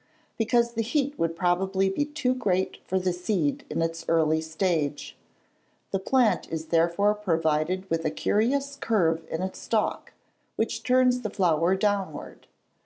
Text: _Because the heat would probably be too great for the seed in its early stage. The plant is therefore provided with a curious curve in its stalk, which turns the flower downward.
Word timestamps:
_Because 0.38 0.72
the 0.72 0.82
heat 0.82 1.18
would 1.18 1.36
probably 1.36 1.90
be 1.90 2.06
too 2.06 2.32
great 2.34 2.78
for 2.86 2.98
the 2.98 3.12
seed 3.12 3.66
in 3.68 3.82
its 3.82 4.06
early 4.08 4.40
stage. 4.40 5.14
The 5.90 5.98
plant 5.98 6.50
is 6.50 6.68
therefore 6.68 7.14
provided 7.14 7.84
with 7.90 8.06
a 8.06 8.10
curious 8.10 8.76
curve 8.76 9.26
in 9.30 9.42
its 9.42 9.58
stalk, 9.58 10.14
which 10.56 10.84
turns 10.84 11.20
the 11.20 11.28
flower 11.28 11.76
downward. 11.76 12.46